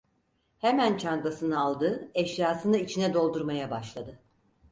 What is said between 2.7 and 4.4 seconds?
içine doldurmaya başladı.